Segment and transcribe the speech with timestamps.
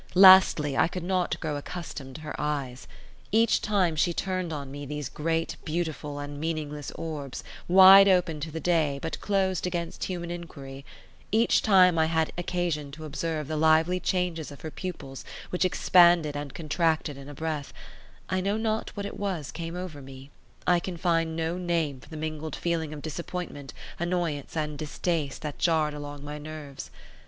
[0.15, 2.87] Lastly, I could not grow accustomed to her eyes.
[3.31, 8.49] Each time she turned on me these great beautiful and meaningless orbs, wide open to
[8.49, 13.99] the day, but closed against human inquiry—each time I had occasion to observe the lively
[13.99, 19.19] changes of her pupils which expanded and contracted in a breath—I know not what it
[19.19, 20.31] was came over me,
[20.65, 25.59] I can find no name for the mingled feeling of disappointment, annoyance, and distaste that
[25.59, 26.89] jarred along my nerves.